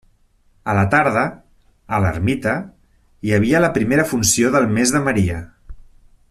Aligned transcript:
A 0.71 0.73
la 0.77 0.85
tarda, 0.93 1.25
a 1.97 1.99
l'ermita, 2.05 2.55
hi 3.27 3.35
havia 3.37 3.61
la 3.67 3.71
primera 3.79 4.07
funció 4.15 4.53
del 4.57 4.67
mes 4.81 4.95
de 4.97 5.03
Maria. 5.11 5.39